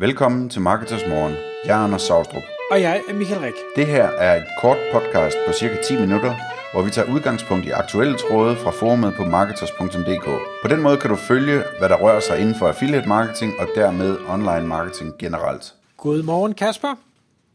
Velkommen 0.00 0.48
til 0.48 0.60
Marketers 0.60 1.06
Morgen. 1.08 1.34
Jeg 1.64 1.80
er 1.80 1.84
Anders 1.84 2.02
Saustrup. 2.02 2.42
Og 2.70 2.80
jeg 2.80 3.02
er 3.08 3.14
Michael 3.14 3.40
Rik. 3.40 3.52
Det 3.76 3.86
her 3.86 4.04
er 4.04 4.36
et 4.36 4.46
kort 4.60 4.76
podcast 4.92 5.36
på 5.46 5.52
cirka 5.52 5.76
10 5.82 6.00
minutter, 6.00 6.34
hvor 6.72 6.82
vi 6.82 6.90
tager 6.90 7.12
udgangspunkt 7.14 7.66
i 7.66 7.70
aktuelle 7.70 8.16
tråde 8.18 8.56
fra 8.56 8.70
forumet 8.70 9.14
på 9.16 9.24
marketers.dk. 9.24 10.24
På 10.62 10.68
den 10.68 10.82
måde 10.82 10.96
kan 10.96 11.10
du 11.10 11.16
følge, 11.16 11.62
hvad 11.78 11.88
der 11.88 11.96
rører 11.96 12.20
sig 12.20 12.40
inden 12.40 12.54
for 12.54 12.68
affiliate 12.68 13.08
marketing 13.08 13.52
og 13.58 13.66
dermed 13.74 14.16
online 14.28 14.66
marketing 14.66 15.12
generelt. 15.18 15.74
Godmorgen 15.96 16.54
Kasper. 16.54 16.94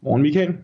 Morgen 0.02 0.22
Michael. 0.22 0.54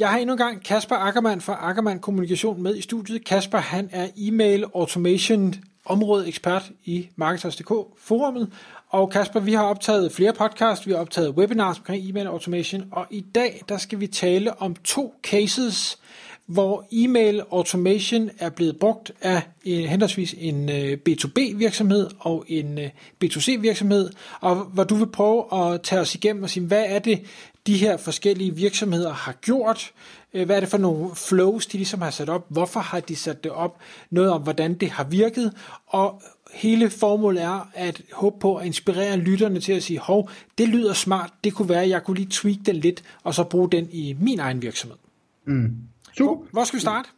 Jeg 0.00 0.08
har 0.08 0.18
endnu 0.18 0.34
en 0.34 0.38
gang 0.38 0.64
Kasper 0.64 0.96
Ackermann 0.96 1.40
fra 1.40 1.58
Ackermann 1.62 1.98
Kommunikation 1.98 2.62
med 2.62 2.76
i 2.76 2.82
studiet. 2.82 3.24
Kasper 3.24 3.58
han 3.58 3.88
er 3.92 4.08
e-mail 4.16 4.64
automation 4.74 5.54
områdeekspert 5.90 6.70
i 6.84 7.08
Marketers.dk 7.16 7.72
forumet. 7.98 8.52
Og 8.88 9.10
Kasper, 9.10 9.40
vi 9.40 9.52
har 9.52 9.64
optaget 9.64 10.12
flere 10.12 10.32
podcasts, 10.32 10.86
vi 10.86 10.92
har 10.92 10.98
optaget 10.98 11.30
webinars 11.30 11.78
omkring 11.78 12.08
e-mail 12.08 12.26
automation, 12.26 12.84
og 12.90 13.06
i 13.10 13.20
dag 13.20 13.62
der 13.68 13.78
skal 13.78 14.00
vi 14.00 14.06
tale 14.06 14.62
om 14.62 14.74
to 14.84 15.14
cases, 15.22 15.98
hvor 16.46 16.86
e-mail 16.92 17.42
automation 17.52 18.30
er 18.38 18.50
blevet 18.50 18.78
brugt 18.78 19.12
af 19.22 19.42
en, 19.64 19.88
henholdsvis 19.88 20.34
en 20.38 20.68
øh, 20.68 20.98
B2B 21.08 21.56
virksomhed 21.56 22.10
og 22.18 22.44
en 22.48 22.78
øh, 22.78 22.90
B2C 23.24 23.60
virksomhed, 23.60 24.10
og 24.40 24.56
hvor 24.56 24.84
du 24.84 24.94
vil 24.94 25.06
prøve 25.06 25.44
at 25.54 25.82
tage 25.82 26.00
os 26.00 26.14
igennem 26.14 26.42
og 26.42 26.50
sige, 26.50 26.66
hvad 26.66 26.84
er 26.86 26.98
det, 26.98 27.22
de 27.66 27.76
her 27.76 27.96
forskellige 27.96 28.56
virksomheder 28.56 29.12
har 29.12 29.32
gjort, 29.32 29.92
hvad 30.32 30.56
er 30.56 30.60
det 30.60 30.68
for 30.68 30.78
nogle 30.78 31.10
flows, 31.14 31.66
de 31.66 31.76
ligesom 31.76 32.00
har 32.00 32.10
sat 32.10 32.28
op, 32.28 32.46
hvorfor 32.48 32.80
har 32.80 33.00
de 33.00 33.16
sat 33.16 33.44
det 33.44 33.52
op, 33.52 33.78
noget 34.10 34.30
om, 34.30 34.42
hvordan 34.42 34.74
det 34.74 34.90
har 34.90 35.04
virket, 35.04 35.52
og 35.86 36.22
hele 36.54 36.90
formålet 36.90 37.42
er 37.42 37.70
at 37.74 38.02
håbe 38.12 38.36
på 38.40 38.56
at 38.56 38.66
inspirere 38.66 39.16
lytterne 39.16 39.60
til 39.60 39.72
at 39.72 39.82
sige, 39.82 39.98
hov, 39.98 40.30
det 40.58 40.68
lyder 40.68 40.92
smart, 40.92 41.30
det 41.44 41.54
kunne 41.54 41.68
være, 41.68 41.82
at 41.82 41.88
jeg 41.88 42.04
kunne 42.04 42.16
lige 42.16 42.28
tweak 42.30 42.56
den 42.66 42.76
lidt, 42.76 43.02
og 43.22 43.34
så 43.34 43.44
bruge 43.44 43.70
den 43.70 43.88
i 43.92 44.16
min 44.20 44.40
egen 44.40 44.62
virksomhed. 44.62 44.96
Mm. 45.44 45.76
Super. 46.18 46.34
Hvor, 46.34 46.46
hvor 46.52 46.64
skal 46.64 46.76
vi 46.76 46.80
starte? 46.80 47.08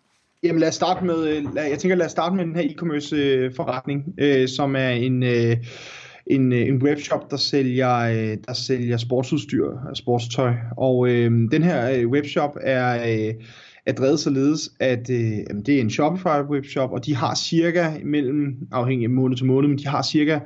Jamen 0.43 0.61
lad 0.61 0.69
os 0.69 0.75
starte 0.75 1.05
med, 1.05 1.27
jeg 1.55 1.79
tænker 1.79 1.97
lad 1.97 2.07
os 2.07 2.13
starte 2.13 2.37
med 2.37 2.45
den 2.45 2.57
her 2.57 2.63
e-commerce 2.63 3.17
forretning, 3.57 4.15
øh, 4.19 4.49
som 4.49 4.77
er 4.77 4.89
en, 4.89 5.23
øh, 5.23 5.57
en, 6.27 6.53
øh, 6.53 6.69
en 6.69 6.83
webshop, 6.83 7.31
der 7.31 7.37
sælger, 7.37 7.97
øh, 7.97 8.37
der 8.47 8.53
sælger 8.53 8.97
sportsudstyr 8.97 9.67
og 9.67 9.97
sportstøj. 9.97 10.53
Og 10.77 11.09
øh, 11.09 11.31
den 11.51 11.63
her 11.63 12.07
webshop 12.07 12.57
er, 12.61 12.95
øh, 12.95 13.35
er 13.87 13.93
drevet 13.93 14.21
således, 14.21 14.71
at 14.81 15.11
øh, 15.11 15.61
det 15.67 15.77
er 15.77 15.81
en 15.81 15.91
Shopify 15.91 16.51
webshop, 16.51 16.93
og 16.93 17.07
de 17.07 17.17
har 17.17 17.35
cirka 17.35 17.91
mellem, 18.05 18.57
afhængig 18.73 19.05
af 19.05 19.11
måned 19.11 19.37
til 19.37 19.47
måned, 19.47 19.69
men 19.69 19.79
de 19.79 19.87
har 19.87 20.03
cirka 20.03 20.39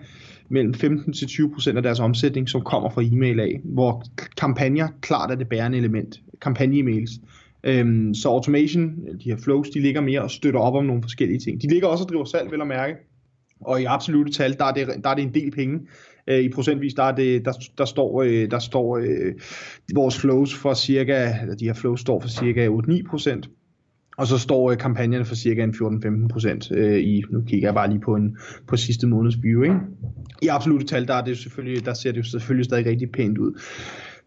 mellem 0.48 0.74
15-20% 0.74 1.76
af 1.76 1.82
deres 1.82 2.00
omsætning, 2.00 2.48
som 2.48 2.60
kommer 2.60 2.90
fra 2.90 3.02
e-mail 3.02 3.40
af, 3.40 3.60
hvor 3.64 4.04
kampagner 4.36 4.88
klart 5.00 5.30
er 5.30 5.34
det 5.34 5.48
bærende 5.48 5.78
element. 5.78 6.20
Kampagne-emails. 6.40 7.10
Øhm, 7.64 8.14
så 8.14 8.28
automation, 8.28 8.94
de 9.24 9.30
her 9.30 9.36
flows, 9.36 9.68
de 9.68 9.80
ligger 9.80 10.00
mere 10.00 10.22
og 10.22 10.30
støtter 10.30 10.60
op 10.60 10.74
om 10.74 10.84
nogle 10.84 11.02
forskellige 11.02 11.38
ting. 11.38 11.62
De 11.62 11.68
ligger 11.68 11.88
også 11.88 12.04
og 12.04 12.08
driver 12.08 12.24
salg, 12.24 12.50
vel 12.50 12.60
at 12.60 12.66
mærke. 12.66 12.94
Og 13.60 13.82
i 13.82 13.84
absolute 13.84 14.32
tal, 14.32 14.58
der 14.58 14.64
er 14.64 14.72
det, 14.72 14.88
der 15.04 15.10
er 15.10 15.14
det 15.14 15.22
en 15.22 15.34
del 15.34 15.50
penge. 15.50 15.80
Øh, 16.26 16.38
I 16.38 16.48
procentvis, 16.48 16.94
der, 16.94 17.02
er 17.02 17.14
det, 17.14 17.44
der, 17.44 17.52
der 17.78 17.84
står, 17.84 18.22
øh, 18.22 18.50
der 18.50 18.58
står 18.58 18.98
øh, 18.98 19.34
vores 19.94 20.18
flows 20.18 20.54
for 20.54 20.74
cirka, 20.74 21.32
de 21.60 21.64
her 21.64 21.74
flows 21.74 22.00
står 22.00 22.20
for 22.20 22.28
cirka 22.28 22.68
8-9%. 22.68 23.40
Og 24.18 24.26
så 24.26 24.38
står 24.38 24.70
øh, 24.70 24.78
kampagnerne 24.78 25.24
for 25.24 25.34
cirka 25.34 25.62
en 25.62 25.70
14-15% 25.70 26.74
øh, 26.74 26.98
i, 26.98 27.22
nu 27.30 27.42
kigger 27.42 27.68
jeg 27.68 27.74
bare 27.74 27.88
lige 27.88 28.00
på, 28.00 28.14
en, 28.14 28.36
på 28.66 28.76
sidste 28.76 29.06
måneds 29.06 29.42
view, 29.42 29.62
ikke? 29.62 29.76
I 30.42 30.48
absolute 30.48 30.86
tal, 30.86 31.08
der, 31.08 31.14
er 31.14 31.24
det 31.24 31.38
selvfølgelig, 31.38 31.84
der 31.84 31.94
ser 31.94 32.12
det 32.12 32.18
jo 32.18 32.24
selvfølgelig 32.24 32.64
stadig 32.64 32.86
rigtig 32.86 33.10
pænt 33.10 33.38
ud. 33.38 33.60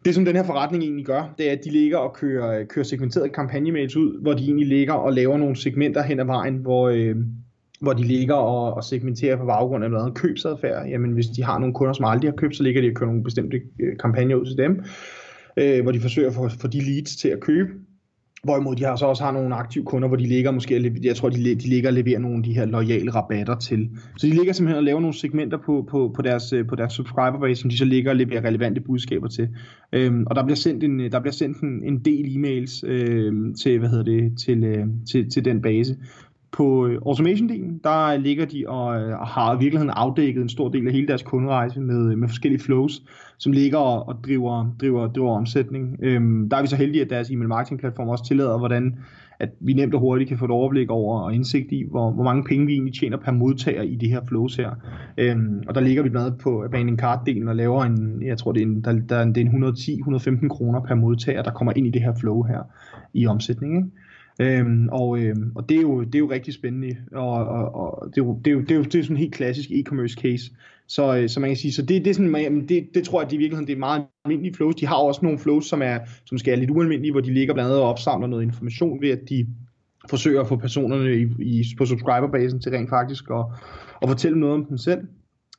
Det 0.05 0.15
som 0.15 0.25
den 0.25 0.35
her 0.35 0.43
forretning 0.43 0.83
egentlig 0.83 1.05
gør, 1.05 1.33
det 1.37 1.47
er, 1.47 1.51
at 1.51 1.59
de 1.65 1.69
ligger 1.69 1.97
og 1.97 2.13
kører, 2.13 2.65
kører 2.65 2.83
segmenterede 2.83 3.29
kampagnemails 3.29 3.95
ud, 3.95 4.21
hvor 4.21 4.33
de 4.33 4.43
egentlig 4.43 4.67
ligger 4.67 4.93
og 4.93 5.13
laver 5.13 5.37
nogle 5.37 5.55
segmenter 5.55 6.03
hen 6.03 6.19
ad 6.19 6.25
vejen, 6.25 6.55
hvor, 6.55 6.89
øh, 6.89 7.15
hvor 7.81 7.93
de 7.93 8.03
ligger 8.03 8.35
og, 8.35 8.73
og 8.73 8.83
segmenterer 8.83 9.37
på 9.37 9.45
baggrund 9.45 9.83
af 9.83 9.91
noget 9.91 10.13
købsadfærd. 10.13 10.87
Jamen 10.87 11.11
hvis 11.11 11.27
de 11.27 11.43
har 11.43 11.59
nogle 11.59 11.73
kunder, 11.73 11.93
som 11.93 12.05
aldrig 12.05 12.31
har 12.31 12.35
købt, 12.35 12.55
så 12.55 12.63
ligger 12.63 12.81
de 12.81 12.87
og 12.87 12.93
kører 12.93 13.09
nogle 13.09 13.23
bestemte 13.23 13.61
øh, 13.79 13.97
kampagner 13.99 14.35
ud 14.35 14.45
til 14.45 14.57
dem, 14.57 14.83
øh, 15.57 15.83
hvor 15.83 15.91
de 15.91 15.99
forsøger 15.99 16.29
at 16.29 16.35
få, 16.35 16.49
få 16.49 16.67
de 16.67 16.81
leads 16.81 17.15
til 17.15 17.29
at 17.29 17.39
købe. 17.39 17.69
Hvorimod 18.43 18.75
de 18.75 18.83
har 18.83 18.95
så 18.95 19.05
også 19.05 19.23
har 19.23 19.31
nogle 19.31 19.55
aktive 19.55 19.85
kunder, 19.85 20.07
hvor 20.07 20.17
de 20.17 20.23
ligger 20.23 20.51
måske, 20.51 20.93
jeg 21.03 21.15
tror 21.15 21.29
de, 21.29 21.55
de 21.55 21.69
ligger 21.69 21.89
og 21.89 21.93
leverer 21.93 22.19
nogle 22.19 22.37
af 22.37 22.43
de 22.43 22.53
her 22.53 22.65
loyale 22.65 23.11
rabatter 23.11 23.55
til. 23.55 23.89
Så 24.17 24.27
de 24.27 24.31
ligger 24.31 24.53
simpelthen 24.53 24.77
og 24.77 24.83
laver 24.83 24.99
nogle 24.99 25.13
segmenter 25.13 25.57
på, 25.65 25.87
på, 25.91 26.11
på, 26.15 26.21
deres, 26.21 26.53
øh, 26.53 26.67
på 26.67 26.75
deres 26.75 26.93
subscriber 26.93 27.39
base, 27.39 27.61
som 27.61 27.69
de 27.69 27.77
så 27.77 27.85
ligger 27.85 28.11
og 28.11 28.15
leverer 28.15 28.45
relevante 28.45 28.81
budskaber 28.81 29.27
til. 29.27 29.47
Øhm, 29.93 30.23
og 30.27 30.35
der 30.35 30.43
bliver 30.43 30.55
sendt 30.55 30.83
en, 30.83 30.99
øh, 30.99 31.11
der 31.11 31.19
bliver 31.19 31.33
sendt 31.33 31.61
en, 31.61 31.83
en 31.83 31.99
del 31.99 32.25
e-mails 32.25 32.87
øhm, 32.87 33.53
til, 33.53 33.79
hvad 33.79 33.89
hedder 33.89 34.03
det, 34.03 34.37
til, 34.45 34.63
øh, 34.63 34.85
til, 35.11 35.29
til 35.29 35.45
den 35.45 35.61
base. 35.61 35.97
På 36.51 36.87
øh, 36.87 37.01
automation-delen, 37.05 37.79
der 37.83 38.17
ligger 38.17 38.45
de 38.45 38.65
og, 38.67 39.01
øh, 39.01 39.19
og 39.19 39.27
har 39.27 39.55
i 39.55 39.59
virkeligheden 39.59 39.93
afdækket 39.95 40.41
en 40.41 40.49
stor 40.49 40.69
del 40.69 40.87
af 40.87 40.93
hele 40.93 41.07
deres 41.07 41.21
kunderejse 41.21 41.79
med, 41.79 42.11
øh, 42.11 42.17
med 42.17 42.27
forskellige 42.27 42.61
flows, 42.61 43.01
som 43.37 43.51
ligger 43.51 43.77
og, 43.77 44.07
og 44.07 44.15
driver, 44.25 44.75
driver, 44.81 45.07
driver 45.07 45.37
omsætning. 45.37 45.99
Øhm, 46.01 46.49
der 46.49 46.57
er 46.57 46.61
vi 46.61 46.67
så 46.67 46.75
heldige, 46.75 47.01
at 47.01 47.09
deres 47.09 47.29
e-mail 47.29 47.47
marketing 47.47 47.79
platform 47.79 48.07
også 48.07 48.25
tillader, 48.25 48.57
hvordan 48.57 48.95
at 49.39 49.49
vi 49.59 49.73
nemt 49.73 49.93
og 49.93 49.99
hurtigt 49.99 50.27
kan 50.27 50.37
få 50.37 50.45
et 50.45 50.51
overblik 50.51 50.89
over 50.89 51.19
og 51.19 51.33
indsigt 51.33 51.71
i, 51.71 51.85
hvor, 51.89 52.11
hvor 52.11 52.23
mange 52.23 52.43
penge 52.43 52.65
vi 52.65 52.73
egentlig 52.73 52.93
tjener 52.93 53.17
per 53.17 53.31
modtager 53.31 53.81
i 53.81 53.95
det 53.95 54.09
her 54.09 54.21
flows 54.27 54.55
her. 54.55 54.71
Øhm, 55.17 55.63
og 55.67 55.75
der 55.75 55.81
ligger 55.81 56.03
vi 56.03 56.09
blandt 56.09 56.39
på 56.39 56.63
abandoned 56.63 56.99
card-delen 57.01 57.49
og 57.49 57.55
laver 57.55 57.83
en, 57.83 58.23
jeg 58.25 58.37
tror 58.37 58.51
det 58.51 58.61
er 58.61 58.65
en, 58.65 58.81
der, 58.81 58.91
der, 58.91 59.25
det 59.25 59.37
er 59.37 59.49
en 59.49 59.63
110-115 59.63 60.47
kroner 60.47 60.81
per 60.81 60.95
modtager, 60.95 61.43
der 61.43 61.51
kommer 61.51 61.73
ind 61.75 61.87
i 61.87 61.89
det 61.89 62.01
her 62.01 62.13
flow 62.19 62.43
her 62.43 62.59
i 63.13 63.25
omsætning. 63.25 63.75
Ikke? 63.75 63.87
Øhm, 64.39 64.89
og 64.91 65.19
øhm, 65.19 65.51
og 65.55 65.69
det, 65.69 65.77
er 65.77 65.81
jo, 65.81 66.03
det 66.03 66.15
er 66.15 66.19
jo 66.19 66.31
rigtig 66.31 66.53
spændende, 66.53 66.95
og, 67.11 67.31
og, 67.31 67.75
og 67.75 68.09
det, 68.15 68.21
er 68.21 68.25
jo, 68.25 68.39
det, 68.45 68.51
er 68.51 68.55
jo, 68.55 68.61
det, 68.61 68.71
er 68.71 68.75
jo, 68.75 68.83
det 68.83 68.95
er 68.95 69.03
sådan 69.03 69.15
en 69.15 69.19
helt 69.19 69.33
klassisk 69.33 69.69
e-commerce 69.69 70.21
case. 70.21 70.51
Så, 70.87 71.17
øh, 71.17 71.29
så 71.29 71.39
man 71.39 71.49
kan 71.49 71.57
sige, 71.57 71.73
så 71.73 71.81
det, 71.81 72.05
det, 72.05 72.09
er 72.09 72.13
sådan, 72.13 72.67
det, 72.67 72.89
det 72.93 73.03
tror 73.03 73.19
jeg, 73.19 73.25
at 73.25 73.31
det 73.31 73.35
i 73.35 73.39
virkeligheden 73.39 73.67
det 73.67 73.73
er 73.73 73.79
meget 73.79 74.05
almindelige 74.25 74.53
flows. 74.53 74.75
De 74.75 74.87
har 74.87 74.95
også 74.95 75.19
nogle 75.23 75.39
flows, 75.39 75.65
som, 75.65 75.81
er, 75.81 75.99
som 76.25 76.37
skal 76.37 76.51
være 76.51 76.59
lidt 76.59 76.71
ualmindelige, 76.71 77.11
hvor 77.11 77.21
de 77.21 77.33
ligger 77.33 77.53
blandt 77.53 77.69
andet 77.69 77.81
og 77.81 77.89
opsamler 77.89 78.27
noget 78.27 78.43
information 78.43 79.01
ved, 79.01 79.09
at 79.09 79.19
de 79.29 79.47
forsøger 80.09 80.41
at 80.41 80.47
få 80.47 80.55
personerne 80.55 81.13
i, 81.13 81.27
i, 81.39 81.63
på 81.77 81.85
subscriberbasen 81.85 82.61
til 82.61 82.71
rent 82.71 82.89
faktisk 82.89 83.29
at, 83.29 83.45
at 84.01 84.09
fortælle 84.09 84.39
noget 84.39 84.55
om 84.55 84.65
dem 84.65 84.77
selv. 84.77 85.01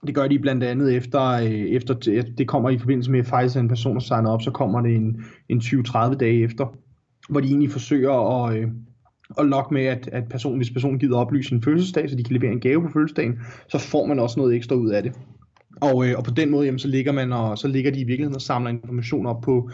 Det 0.07 0.15
gør 0.15 0.29
de 0.29 0.39
blandt 0.39 0.65
andet 0.65 0.97
efter, 0.97 1.23
øh, 1.23 1.51
efter 1.51 1.95
det 2.39 2.49
kommer 2.49 2.71
i 2.71 2.79
forbindelse 2.79 3.11
med, 3.11 3.21
at 3.21 3.27
faktisk 3.27 3.57
en 3.57 3.69
person 3.69 3.97
er 3.97 4.01
signet 4.01 4.31
op, 4.31 4.43
så 4.43 4.51
kommer 4.51 4.81
det 4.81 4.97
en, 4.97 5.25
en 5.49 5.59
20-30 5.59 6.15
dage 6.15 6.43
efter, 6.43 6.77
hvor 7.31 7.41
de 7.41 7.49
egentlig 7.49 7.71
forsøger 7.71 8.45
at, 8.45 8.57
øh, 8.57 8.69
at 9.39 9.47
lokke 9.47 9.75
med, 9.75 9.85
at, 9.85 10.09
at 10.13 10.25
person, 10.31 10.57
hvis 10.57 10.71
personen 10.71 10.99
gider 10.99 11.17
oplyse 11.17 11.49
sin 11.49 11.63
fødselsdag, 11.63 12.11
så 12.11 12.17
de 12.17 12.25
kan 12.25 12.37
levere 12.37 12.53
en 12.53 12.61
gave 12.61 12.83
på 12.83 12.89
fødselsdagen, 12.93 13.39
så 13.69 13.79
får 13.79 14.07
man 14.07 14.19
også 14.19 14.41
noget 14.41 14.57
ekstra 14.57 14.75
ud 14.75 14.91
af 14.91 15.03
det. 15.03 15.13
Og, 15.81 16.09
øh, 16.09 16.15
og 16.17 16.25
på 16.25 16.31
den 16.31 16.51
måde, 16.51 16.65
jamen, 16.65 16.79
så 16.79 16.89
ligger 16.89 17.13
man 17.13 17.33
og 17.33 17.59
så 17.59 17.69
ligger 17.69 17.91
de 17.91 18.01
i 18.01 18.05
virkeligheden 18.05 18.35
og 18.35 18.43
samler 18.43 18.71
information 18.71 19.27
op 19.27 19.41
på, 19.41 19.71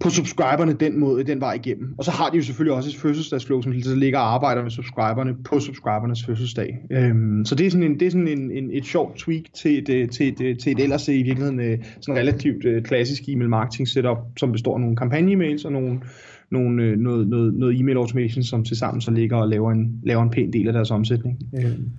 på 0.00 0.10
subscriberne 0.10 0.72
den 0.72 1.00
måde, 1.00 1.24
den 1.24 1.40
vej 1.40 1.52
igennem. 1.52 1.94
Og 1.98 2.04
så 2.04 2.10
har 2.10 2.30
de 2.30 2.36
jo 2.36 2.42
selvfølgelig 2.42 2.76
også 2.76 2.90
et 2.90 2.96
fødselsdagsflow, 2.96 3.62
som 3.62 3.82
så 3.82 3.94
ligger 3.94 4.18
og 4.18 4.34
arbejder 4.34 4.62
med 4.62 4.70
subscriberne 4.70 5.34
på 5.44 5.60
subscribernes 5.60 6.24
fødselsdag. 6.26 6.78
Øhm, 6.90 7.44
så 7.44 7.54
det 7.54 7.66
er 7.66 7.70
sådan, 7.70 7.86
en, 7.86 8.00
det 8.00 8.06
er 8.06 8.10
sådan 8.10 8.28
en, 8.28 8.50
en, 8.50 8.70
et 8.72 8.84
sjovt 8.84 9.16
tweak 9.16 9.42
til 9.54 9.78
et, 9.78 9.88
øh, 9.88 10.08
til 10.08 10.28
et, 10.28 10.40
øh, 10.40 10.58
til 10.58 10.72
et 10.72 10.80
ellers 10.80 11.08
øh, 11.08 11.14
i 11.14 11.22
virkeligheden 11.22 11.84
sådan 12.00 12.20
relativt 12.20 12.84
klassisk 12.84 13.22
e-mail 13.28 13.48
marketing 13.48 13.88
setup, 13.88 14.18
som 14.36 14.52
består 14.52 14.74
af 14.74 14.80
nogle 14.80 14.96
kampagne-mails 14.96 15.64
og 15.64 15.72
nogle, 15.72 16.00
nogle, 16.52 16.82
øh, 16.82 16.98
noget, 16.98 17.28
noget, 17.28 17.54
noget 17.54 17.80
e-mail 17.80 17.96
automation, 17.96 18.44
som 18.44 18.64
til 18.64 18.76
sammen 18.76 19.00
så 19.00 19.10
ligger 19.10 19.36
og 19.36 19.48
laver 19.48 19.72
en, 19.72 20.00
laver 20.02 20.22
en 20.22 20.30
pæn 20.30 20.52
del 20.52 20.66
af 20.66 20.72
deres 20.72 20.90
omsætning. 20.90 21.38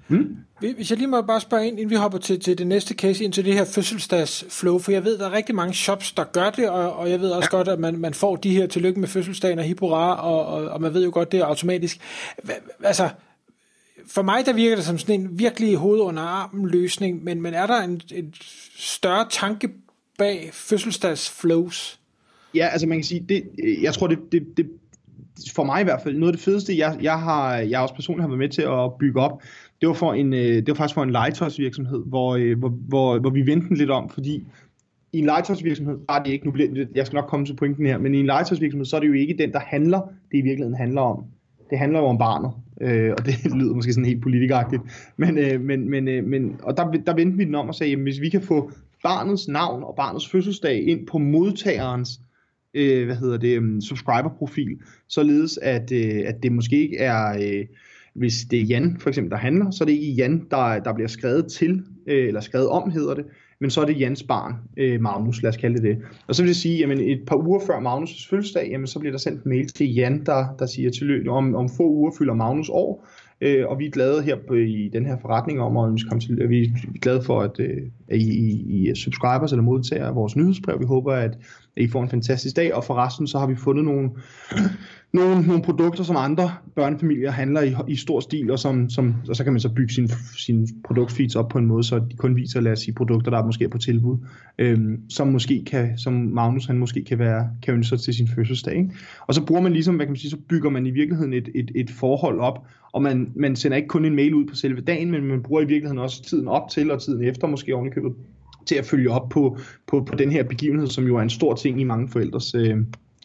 Mm. 0.07 0.37
Hvis 0.59 0.89
jeg 0.89 0.97
lige 0.97 1.07
må 1.07 1.21
bare 1.21 1.41
spørge 1.41 1.67
ind, 1.67 1.79
inden 1.79 1.89
vi 1.89 1.95
hopper 1.95 2.17
til, 2.17 2.39
til 2.39 2.57
det 2.57 2.67
næste 2.67 2.93
case, 2.93 3.23
ind 3.23 3.33
til 3.33 3.45
det 3.45 3.53
her 3.53 3.65
fødselsdagsflow, 3.65 4.79
for 4.79 4.91
jeg 4.91 5.03
ved, 5.03 5.17
der 5.17 5.25
er 5.25 5.31
rigtig 5.31 5.55
mange 5.55 5.73
shops, 5.73 6.11
der 6.11 6.23
gør 6.23 6.49
det, 6.49 6.69
og, 6.69 6.93
og 6.93 7.09
jeg 7.09 7.19
ved 7.19 7.29
også 7.29 7.49
ja. 7.51 7.57
godt, 7.57 7.67
at 7.67 7.79
man, 7.79 7.97
man 7.97 8.13
får 8.13 8.35
de 8.35 8.55
her 8.55 8.67
tillykke 8.67 8.99
med 8.99 9.07
fødselsdagen 9.07 9.59
og 9.59 9.65
hippora, 9.65 10.15
og, 10.15 10.45
og, 10.45 10.69
og 10.69 10.81
man 10.81 10.93
ved 10.93 11.03
jo 11.03 11.11
godt, 11.13 11.31
det 11.31 11.39
er 11.39 11.45
automatisk. 11.45 11.99
Altså, 12.83 13.09
for 14.07 14.21
mig 14.21 14.45
der 14.45 14.53
virker 14.53 14.75
det 14.75 14.85
som 14.85 14.97
sådan 14.97 15.21
en 15.21 15.39
virkelig 15.39 15.75
hoved 15.75 15.99
under 15.99 16.23
armen 16.23 16.67
løsning, 16.67 17.23
men, 17.23 17.41
men 17.41 17.53
er 17.53 17.67
der 17.67 17.81
en, 17.81 18.01
en 18.11 18.33
større 18.77 19.25
tanke 19.29 19.69
bag 20.17 20.49
fødselsdagsflows? 20.53 21.99
Ja, 22.55 22.67
altså 22.67 22.87
man 22.87 22.97
kan 22.97 23.03
sige, 23.03 23.25
det, 23.29 23.43
øh, 23.63 23.83
jeg 23.83 23.93
tror 23.93 24.07
det, 24.07 24.19
det, 24.31 24.57
det, 24.57 24.69
for 25.55 25.63
mig 25.63 25.81
i 25.81 25.83
hvert 25.83 26.01
fald, 26.01 26.17
noget 26.17 26.33
af 26.33 26.37
det 26.37 26.45
fedeste, 26.45 26.77
jeg, 26.77 26.97
jeg, 27.01 27.19
har, 27.19 27.55
jeg 27.55 27.81
også 27.81 27.95
personligt 27.95 28.21
har 28.21 28.27
været 28.27 28.39
med 28.39 28.49
til 28.49 28.61
at 28.61 28.93
bygge 28.99 29.19
op, 29.19 29.41
det 29.81 29.87
var, 29.87 29.93
for 29.93 30.13
en, 30.13 30.33
øh, 30.33 30.39
det 30.39 30.67
var 30.67 30.73
faktisk 30.73 30.95
for 30.95 31.03
en 31.03 31.11
legetøjsvirksomhed, 31.11 32.03
hvor, 32.05 32.35
øh, 32.35 32.59
hvor, 32.59 32.69
hvor, 32.69 33.19
hvor 33.19 33.29
vi 33.29 33.45
vendte 33.45 33.67
den 33.67 33.77
lidt 33.77 33.91
om, 33.91 34.09
fordi 34.09 34.45
i 35.13 35.19
en 35.19 35.25
legetøjsvirksomhed, 35.25 35.93
ah, 35.93 35.99
der 36.07 36.19
er 36.19 36.23
det 36.23 36.31
ikke, 36.31 36.45
nu 36.45 36.51
bliver, 36.51 36.85
jeg 36.95 37.05
skal 37.05 37.17
nok 37.17 37.29
komme 37.29 37.45
til 37.45 37.55
pointen 37.55 37.85
her, 37.85 37.97
men 37.97 38.15
i 38.15 38.19
en 38.19 38.25
legetøjsvirksomhed, 38.25 38.85
så 38.85 38.95
er 38.95 38.99
det 38.99 39.07
jo 39.07 39.13
ikke 39.13 39.35
den, 39.37 39.51
der 39.51 39.59
handler, 39.59 40.01
det 40.31 40.37
i 40.37 40.41
virkeligheden 40.41 40.75
handler 40.75 41.01
om. 41.01 41.23
Det 41.69 41.79
handler 41.79 41.99
jo 41.99 42.05
om 42.05 42.17
barnet, 42.17 42.51
øh, 42.81 43.11
og 43.17 43.25
det 43.25 43.35
lyder 43.59 43.75
måske 43.75 43.93
sådan 43.93 44.05
helt 44.05 44.21
politikagtigt, 44.21 44.81
men, 45.17 45.37
øh, 45.37 45.61
men, 45.61 45.89
men, 45.89 46.07
øh, 46.07 46.23
men 46.23 46.55
og 46.63 46.77
der, 46.77 46.91
der 46.91 47.15
vendte 47.15 47.37
vi 47.37 47.43
den 47.43 47.55
om 47.55 47.67
og 47.67 47.75
sagde, 47.75 47.89
jamen, 47.89 48.03
hvis 48.03 48.21
vi 48.21 48.29
kan 48.29 48.41
få 48.41 48.71
barnets 49.03 49.47
navn 49.47 49.83
og 49.83 49.93
barnets 49.97 50.29
fødselsdag 50.29 50.87
ind 50.87 51.07
på 51.07 51.17
modtagerens 51.17 52.19
øh, 52.21 52.32
Øh, 52.73 53.05
hvad 53.05 53.15
hedder 53.15 53.37
det, 53.37 53.57
um, 53.57 53.81
subscriber-profil, 53.81 54.79
således 55.07 55.59
at, 55.61 55.91
øh, 55.91 56.23
at 56.25 56.43
det 56.43 56.51
måske 56.51 56.81
ikke 56.81 56.97
er, 56.97 57.37
øh, 57.41 57.65
hvis 58.13 58.33
det 58.51 58.59
er 58.59 58.63
Jan 58.63 58.97
for 58.99 59.09
eksempel, 59.09 59.31
der 59.31 59.37
handler, 59.37 59.71
så 59.71 59.83
er 59.83 59.85
det 59.85 59.93
ikke 59.93 60.11
Jan, 60.11 60.47
der, 60.51 60.79
der 60.79 60.93
bliver 60.93 61.07
skrevet 61.07 61.47
til, 61.51 61.83
øh, 62.07 62.27
eller 62.27 62.41
skrevet 62.41 62.67
om 62.67 62.91
hedder 62.91 63.13
det, 63.13 63.25
men 63.63 63.69
så 63.69 63.81
er 63.81 63.85
det 63.85 63.99
Jans 63.99 64.23
barn, 64.23 64.53
øh, 64.77 65.01
Magnus, 65.01 65.41
lad 65.41 65.49
os 65.49 65.57
kalde 65.57 65.75
det 65.75 65.83
det. 65.83 65.97
Og 66.27 66.35
så 66.35 66.41
vil 66.41 66.47
det 66.47 66.55
sige, 66.55 66.77
jamen 66.77 66.99
et 66.99 67.21
par 67.27 67.35
uger 67.35 67.59
før 67.67 67.79
Magnus' 67.79 68.29
fødselsdag, 68.29 68.69
jamen 68.71 68.87
så 68.87 68.99
bliver 68.99 69.11
der 69.11 69.17
sendt 69.17 69.43
en 69.43 69.49
mail 69.49 69.67
til 69.67 69.93
Jan, 69.93 70.25
der, 70.25 70.55
der 70.59 70.65
siger 70.65 70.91
tillykke, 70.91 71.31
om, 71.31 71.55
om 71.55 71.69
få 71.77 71.89
uger 71.89 72.11
fylder 72.17 72.33
Magnus 72.33 72.69
år, 72.69 73.07
øh, 73.41 73.67
og 73.67 73.79
vi 73.79 73.85
er 73.85 73.91
glade 73.91 74.23
her 74.23 74.35
på, 74.47 74.53
i 74.53 74.89
den 74.93 75.05
her 75.05 75.17
forretning 75.21 75.61
om, 75.61 75.77
at 75.77 75.93
vi, 75.93 76.19
til, 76.19 76.41
at 76.41 76.49
vi 76.49 76.63
er 76.63 76.99
glade 77.01 77.21
for, 77.21 77.41
at, 77.41 77.59
øh, 77.59 77.81
at 78.07 78.17
I, 78.17 78.29
I, 78.29 78.89
I 78.89 78.95
subscribers 78.95 79.51
eller 79.51 79.63
modtager 79.63 80.11
vores 80.11 80.35
nyhedsbrev. 80.35 80.79
Vi 80.79 80.85
håber, 80.85 81.13
at, 81.13 81.37
at 81.77 81.83
I 81.83 81.87
får 81.87 82.03
en 82.03 82.09
fantastisk 82.09 82.55
dag, 82.55 82.75
og 82.75 82.83
forresten 82.83 83.27
så 83.27 83.39
har 83.39 83.47
vi 83.47 83.55
fundet 83.55 83.85
nogle, 83.85 84.09
nogle, 85.13 85.47
nogle 85.47 85.63
produkter, 85.63 86.03
som 86.03 86.15
andre 86.19 86.51
børnefamilier 86.75 87.31
handler 87.31 87.61
i, 87.61 87.75
i 87.87 87.95
stor 87.95 88.19
stil, 88.19 88.51
og, 88.51 88.59
som, 88.59 88.89
som, 88.89 89.15
og 89.29 89.35
så 89.35 89.43
kan 89.43 89.53
man 89.53 89.59
så 89.59 89.69
bygge 89.69 89.93
sin, 89.93 90.09
sin 90.37 90.67
produktfeeds 90.83 91.35
op 91.35 91.49
på 91.49 91.57
en 91.57 91.65
måde, 91.65 91.83
så 91.83 91.99
de 91.99 92.15
kun 92.17 92.35
viser, 92.35 92.61
lad 92.61 92.71
os 92.71 92.79
sige, 92.79 92.93
produkter, 92.93 93.31
der 93.31 93.37
er 93.37 93.45
måske 93.45 93.69
på 93.69 93.77
tilbud, 93.77 94.17
øhm, 94.59 95.09
som 95.09 95.27
måske 95.27 95.63
kan, 95.67 95.97
som 95.97 96.13
Magnus 96.13 96.65
han 96.65 96.77
måske 96.77 97.03
kan 97.03 97.19
være, 97.19 97.49
kan 97.61 97.73
ønske 97.73 97.89
sig 97.89 97.99
til 97.99 98.13
sin 98.13 98.27
fødselsdag. 98.27 98.75
Ikke? 98.75 98.91
Og 99.27 99.33
så 99.33 99.45
bruger 99.45 99.61
man 99.61 99.73
ligesom, 99.73 99.95
hvad 99.95 100.05
kan 100.05 100.11
man 100.11 100.17
sige, 100.17 100.31
så 100.31 100.37
bygger 100.49 100.69
man 100.69 100.85
i 100.85 100.91
virkeligheden 100.91 101.33
et, 101.33 101.49
et, 101.55 101.71
et 101.75 101.91
forhold 101.91 102.39
op, 102.39 102.67
og 102.91 103.01
man, 103.01 103.31
man 103.35 103.55
sender 103.55 103.77
ikke 103.77 103.87
kun 103.87 104.05
en 104.05 104.15
mail 104.15 104.33
ud 104.33 104.45
på 104.45 104.55
selve 104.55 104.81
dagen, 104.81 105.11
men 105.11 105.23
man 105.23 105.43
bruger 105.43 105.61
i 105.61 105.65
virkeligheden 105.65 105.99
også 105.99 106.23
tiden 106.23 106.47
op 106.47 106.69
til, 106.69 106.91
og 106.91 107.01
tiden 107.01 107.23
efter 107.23 107.47
måske 107.47 107.75
ovenikøbet, 107.75 108.13
til 108.65 108.75
at 108.75 108.85
følge 108.85 109.09
op 109.09 109.29
på, 109.29 109.57
på, 109.87 110.03
på 110.03 110.15
den 110.15 110.31
her 110.31 110.43
begivenhed, 110.43 110.87
som 110.87 111.07
jo 111.07 111.17
er 111.17 111.21
en 111.21 111.29
stor 111.29 111.55
ting 111.55 111.81
i 111.81 111.83
mange 111.83 112.07
forældres 112.07 112.55
øh, 112.55 112.77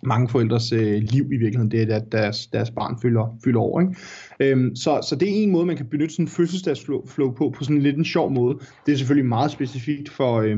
mange 0.02 0.29
forældres 0.29 0.73
øh, 0.73 1.02
liv 1.02 1.32
i 1.32 1.37
virkeligheden, 1.37 1.70
det 1.70 1.93
er, 1.93 1.96
at 1.96 2.12
deres, 2.12 2.46
deres 2.46 2.70
barn 2.70 2.99
fylder, 3.02 3.38
fylder 3.44 3.61
over. 3.61 3.81
Ikke? 3.81 3.94
Øhm, 4.40 4.76
så, 4.76 5.00
så 5.08 5.17
det 5.17 5.29
er 5.29 5.43
en 5.43 5.50
måde, 5.50 5.67
man 5.67 5.76
kan 5.76 5.87
benytte 5.87 6.14
sådan 6.14 6.25
en 6.25 6.29
fødselsdagsflow 6.29 7.32
på, 7.32 7.55
på 7.56 7.64
sådan 7.64 7.82
lidt 7.82 7.96
en 7.96 8.05
sjov 8.05 8.32
måde. 8.32 8.58
Det 8.87 8.93
er 8.93 8.96
selvfølgelig 8.96 9.29
meget 9.29 9.50
specifikt 9.50 10.08
for, 10.08 10.40
øh, 10.40 10.56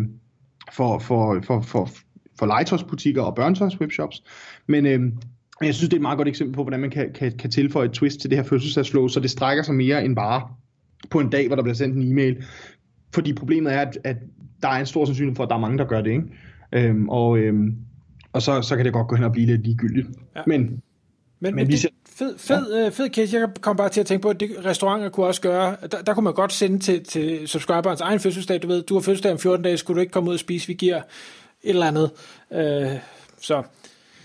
for, 0.72 0.98
for, 0.98 1.40
for, 1.42 1.60
for, 1.60 1.90
for 2.38 2.46
legetøjsbutikker 2.46 3.22
og 3.22 3.34
børnetøjswebshops, 3.34 4.22
men 4.66 4.86
øh, 4.86 5.00
jeg 5.62 5.74
synes, 5.74 5.88
det 5.88 5.96
er 5.96 5.98
et 5.98 6.02
meget 6.02 6.16
godt 6.16 6.28
eksempel 6.28 6.54
på, 6.54 6.62
hvordan 6.62 6.80
man 6.80 6.90
kan, 6.90 7.12
kan, 7.12 7.32
kan 7.32 7.50
tilføje 7.50 7.86
et 7.86 7.92
twist 7.92 8.20
til 8.20 8.30
det 8.30 8.38
her 8.38 8.44
fødselsdagsflow, 8.44 9.08
så 9.08 9.20
det 9.20 9.30
strækker 9.30 9.62
sig 9.62 9.74
mere 9.74 10.04
end 10.04 10.16
bare 10.16 10.48
på 11.10 11.20
en 11.20 11.30
dag, 11.30 11.46
hvor 11.46 11.56
der 11.56 11.62
bliver 11.62 11.74
sendt 11.74 11.96
en 11.96 12.12
e-mail. 12.12 12.44
Fordi 13.14 13.32
problemet 13.32 13.74
er, 13.74 13.80
at, 13.80 13.98
at 14.04 14.16
der 14.62 14.68
er 14.68 14.80
en 14.80 14.86
stor 14.86 15.04
sandsynlighed 15.04 15.36
for, 15.36 15.42
at 15.42 15.48
der 15.48 15.56
er 15.56 15.60
mange, 15.60 15.78
der 15.78 15.84
gør 15.84 16.00
det. 16.00 16.10
Ikke? 16.10 16.24
Øhm, 16.72 17.08
og, 17.08 17.38
øhm, 17.38 17.76
og 18.32 18.42
så, 18.42 18.62
så 18.62 18.76
kan 18.76 18.84
det 18.84 18.92
godt 18.92 19.08
gå 19.08 19.16
hen 19.16 19.24
og 19.24 19.32
blive 19.32 19.46
lidt 19.46 19.62
ligegyldigt. 19.62 20.06
Ja. 20.36 20.40
Men, 20.46 20.60
men, 20.60 20.80
men, 21.40 21.54
men 21.54 21.66
det, 21.66 21.86
fed, 22.06 22.38
fed, 22.38 22.72
ja. 22.72 22.86
Øh, 22.86 22.92
fed 22.92 23.10
case. 23.10 23.36
Jeg 23.36 23.48
kom 23.60 23.76
bare 23.76 23.88
til 23.88 24.00
at 24.00 24.06
tænke 24.06 24.22
på, 24.22 24.28
at 24.28 24.40
det, 24.40 24.50
restauranter 24.64 25.08
kunne 25.08 25.26
også 25.26 25.40
gøre, 25.40 25.76
der, 25.92 26.02
der 26.02 26.14
kunne 26.14 26.24
man 26.24 26.34
godt 26.34 26.52
sende 26.52 26.78
til, 26.78 27.04
til 27.04 27.48
subscriberens 27.48 28.00
egen 28.00 28.20
fødselsdag. 28.20 28.62
Du 28.62 28.66
ved, 28.66 28.82
du 28.82 28.94
har 28.94 29.00
fødselsdag 29.00 29.32
om 29.32 29.38
14 29.38 29.64
dage, 29.64 29.76
skulle 29.76 29.96
du 29.96 30.00
ikke 30.00 30.12
komme 30.12 30.28
ud 30.28 30.34
og 30.34 30.40
spise, 30.40 30.66
vi 30.66 30.74
giver 30.74 30.96
et 30.96 31.04
eller 31.62 31.86
andet. 31.86 32.10
Øh, 32.52 32.98
så. 33.40 33.62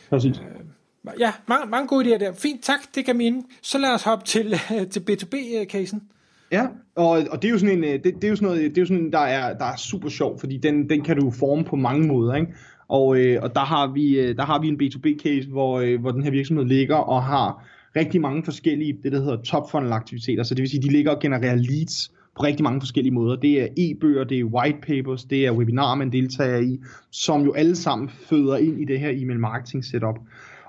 Præcis. 0.10 0.38
Øh, 0.38 1.20
ja, 1.20 1.32
mange, 1.48 1.70
mange 1.70 1.88
gode 1.88 2.16
idéer 2.16 2.18
der. 2.18 2.34
Fint, 2.34 2.64
tak, 2.64 2.80
det 2.96 3.06
kan 3.06 3.18
mine. 3.18 3.44
Så 3.62 3.78
lad 3.78 3.90
os 3.90 4.04
hoppe 4.04 4.26
til, 4.26 4.60
til 4.92 5.00
B2B-casen. 5.00 6.15
Ja, 6.56 6.68
og, 6.96 7.10
og 7.32 7.42
det 7.42 7.46
er 7.48 7.52
jo 7.52 7.58
sådan 7.58 7.78
en, 7.78 7.84
øh, 7.84 7.94
det, 7.94 8.04
det 8.04 8.24
er 8.24 8.30
jo 8.30 8.36
sådan 8.36 8.48
noget, 8.48 8.70
det 8.70 8.78
er 8.78 8.82
jo 8.82 8.86
sådan, 8.86 9.12
der 9.12 9.20
er, 9.20 9.58
der 9.58 9.66
er 9.66 9.76
super 9.78 10.10
sjov, 10.10 10.40
fordi 10.40 10.58
den, 10.58 10.90
den 10.90 11.02
kan 11.04 11.18
du 11.18 11.32
forme 11.32 11.64
på 11.64 11.76
mange 11.76 12.08
måder, 12.08 12.36
ikke? 12.36 12.54
Og, 12.88 13.18
øh, 13.20 13.40
og 13.42 13.56
der, 13.56 13.66
har 13.66 13.94
vi, 13.94 14.20
øh, 14.20 14.36
der 14.36 14.46
har 14.46 14.62
vi 14.62 14.68
en 14.68 14.82
B2B-case, 14.82 15.50
hvor, 15.50 15.80
øh, 15.80 16.02
hvor 16.02 16.12
den 16.12 16.24
her 16.24 16.32
virksomhed 16.32 16.66
ligger 16.66 16.96
og 16.96 17.24
har 17.24 17.66
rigtig 17.96 18.22
mange 18.22 18.44
forskellige, 18.44 18.98
det 19.04 19.12
der 19.12 19.20
hedder 19.20 19.42
top 19.42 19.72
funnel 19.72 19.92
aktiviteter. 19.92 20.44
Så 20.44 20.56
det 20.56 20.62
vil 20.62 20.70
sige, 20.70 20.82
de 20.82 20.92
ligger 20.92 21.12
og 21.12 21.20
genererer 21.20 21.56
leads 21.56 22.12
på 22.36 22.44
rigtig 22.44 22.64
mange 22.64 22.82
forskellige 22.82 23.14
måder. 23.14 23.36
Det 23.36 23.62
er 23.62 23.68
e-bøger, 23.78 24.24
det 24.24 24.40
er 24.40 24.44
white 24.44 24.78
papers, 24.88 25.24
det 25.24 25.46
er 25.46 25.52
webinarer, 25.52 25.96
man 25.96 26.12
deltager 26.12 26.60
i, 26.60 26.80
som 27.12 27.44
jo 27.44 27.54
alle 27.54 27.76
sammen 27.76 28.10
føder 28.10 28.58
ind 28.58 28.82
i 28.82 28.86
det 28.86 29.00
her 29.00 29.10
e-mail 29.10 29.40
marketing 29.40 29.86
setup. 29.86 30.16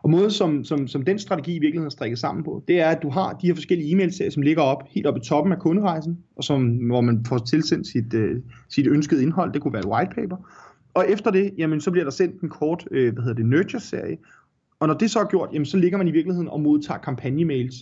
Og 0.07 0.11
måden, 0.11 0.31
som, 0.31 0.65
som, 0.65 0.89
som 0.89 1.03
den 1.03 1.19
strategi 1.19 1.51
i 1.51 1.59
virkeligheden 1.59 1.87
er 1.87 1.91
strikket 1.91 2.19
sammen 2.19 2.45
på, 2.45 2.63
det 2.69 2.81
er, 2.81 2.89
at 2.89 3.03
du 3.03 3.11
har 3.11 3.33
de 3.33 3.47
her 3.47 3.55
forskellige 3.55 3.93
e-mail-serier, 3.93 4.31
som 4.31 4.43
ligger 4.43 4.63
op 4.63 4.83
helt 4.89 5.07
oppe 5.07 5.21
i 5.21 5.25
toppen 5.25 5.53
af 5.53 5.59
kunderejsen, 5.59 6.19
og 6.37 6.45
som, 6.45 6.67
hvor 6.67 7.01
man 7.01 7.25
får 7.29 7.39
tilsendt 7.39 7.87
sit, 7.87 8.15
øh, 8.15 8.43
sit 8.69 8.87
ønskede 8.87 9.23
indhold. 9.23 9.53
Det 9.53 9.63
kunne 9.63 9.73
være 9.73 9.81
et 9.81 9.87
white 9.87 10.11
paper. 10.15 10.37
Og 10.95 11.05
efter 11.09 11.31
det, 11.31 11.55
jamen, 11.59 11.81
så 11.81 11.91
bliver 11.91 12.05
der 12.05 12.11
sendt 12.11 12.41
en 12.43 12.49
kort, 12.49 12.89
øh, 12.91 13.13
hvad 13.13 13.23
hedder 13.23 13.37
det, 13.37 13.47
nurture-serie. 13.47 14.17
Og 14.81 14.89
når 14.89 14.95
det 14.95 15.11
så 15.11 15.21
er 15.21 15.25
gjort, 15.25 15.49
jamen, 15.53 15.67
så 15.67 15.77
ligger 15.77 15.99
man 15.99 16.09
i 16.09 16.13
virkeligheden 16.13 16.49
og 16.49 16.61
modtager 16.61 16.99
kampagnemails. 16.99 17.75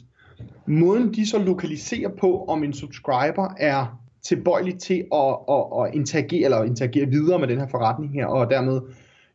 Måden 0.66 1.14
de 1.14 1.26
så 1.26 1.38
lokaliserer 1.38 2.10
på, 2.20 2.44
om 2.44 2.64
en 2.64 2.72
subscriber 2.72 3.54
er 3.58 4.00
tilbøjelig 4.22 4.78
til 4.78 5.04
at, 5.14 5.36
at, 5.48 5.64
at 5.80 5.94
interagere, 5.94 6.44
eller 6.44 6.62
interagere 6.62 7.06
videre 7.06 7.38
med 7.38 7.48
den 7.48 7.58
her 7.58 7.66
forretning 7.66 8.12
her, 8.12 8.26
og 8.26 8.50
dermed 8.50 8.80